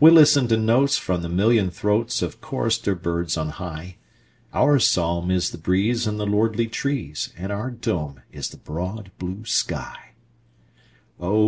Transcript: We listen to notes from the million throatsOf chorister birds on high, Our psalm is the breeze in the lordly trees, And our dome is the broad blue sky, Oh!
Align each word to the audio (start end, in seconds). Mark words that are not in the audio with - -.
We 0.00 0.10
listen 0.10 0.48
to 0.48 0.56
notes 0.56 0.98
from 0.98 1.22
the 1.22 1.28
million 1.28 1.70
throatsOf 1.70 2.40
chorister 2.40 2.96
birds 2.96 3.36
on 3.36 3.50
high, 3.50 3.98
Our 4.52 4.80
psalm 4.80 5.30
is 5.30 5.50
the 5.50 5.58
breeze 5.58 6.08
in 6.08 6.16
the 6.16 6.26
lordly 6.26 6.66
trees, 6.66 7.32
And 7.38 7.52
our 7.52 7.70
dome 7.70 8.20
is 8.32 8.48
the 8.48 8.56
broad 8.56 9.12
blue 9.20 9.44
sky, 9.44 10.14
Oh! 11.20 11.38